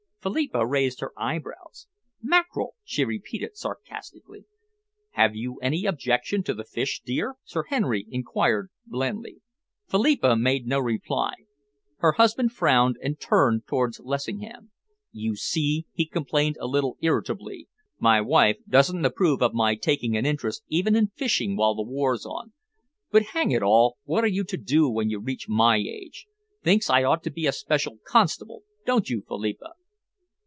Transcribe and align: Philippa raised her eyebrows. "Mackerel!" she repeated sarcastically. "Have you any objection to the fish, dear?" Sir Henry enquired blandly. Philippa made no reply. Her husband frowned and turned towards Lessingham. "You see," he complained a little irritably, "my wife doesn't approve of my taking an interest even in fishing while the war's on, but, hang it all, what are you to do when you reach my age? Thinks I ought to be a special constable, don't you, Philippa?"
Philippa 0.23 0.67
raised 0.67 0.99
her 0.99 1.13
eyebrows. 1.17 1.87
"Mackerel!" 2.21 2.75
she 2.83 3.03
repeated 3.03 3.57
sarcastically. 3.57 4.45
"Have 5.13 5.35
you 5.35 5.55
any 5.63 5.85
objection 5.87 6.43
to 6.43 6.53
the 6.53 6.63
fish, 6.63 7.01
dear?" 7.03 7.37
Sir 7.43 7.63
Henry 7.69 8.05
enquired 8.07 8.69
blandly. 8.85 9.41
Philippa 9.89 10.35
made 10.35 10.67
no 10.67 10.77
reply. 10.79 11.33
Her 11.97 12.11
husband 12.11 12.51
frowned 12.51 12.97
and 13.01 13.19
turned 13.19 13.65
towards 13.65 13.99
Lessingham. 13.99 14.69
"You 15.11 15.35
see," 15.35 15.87
he 15.91 16.05
complained 16.05 16.57
a 16.61 16.67
little 16.67 16.97
irritably, 17.01 17.67
"my 17.97 18.21
wife 18.21 18.57
doesn't 18.69 19.03
approve 19.03 19.41
of 19.41 19.55
my 19.55 19.73
taking 19.73 20.15
an 20.15 20.27
interest 20.27 20.61
even 20.67 20.95
in 20.95 21.07
fishing 21.07 21.57
while 21.57 21.73
the 21.73 21.81
war's 21.81 22.27
on, 22.27 22.53
but, 23.09 23.23
hang 23.33 23.49
it 23.49 23.63
all, 23.63 23.97
what 24.03 24.23
are 24.23 24.27
you 24.27 24.43
to 24.43 24.57
do 24.57 24.87
when 24.87 25.09
you 25.09 25.19
reach 25.19 25.49
my 25.49 25.77
age? 25.77 26.27
Thinks 26.61 26.91
I 26.91 27.03
ought 27.03 27.23
to 27.23 27.31
be 27.31 27.47
a 27.47 27.51
special 27.51 27.97
constable, 28.05 28.61
don't 28.85 29.09
you, 29.09 29.23
Philippa?" 29.27 29.69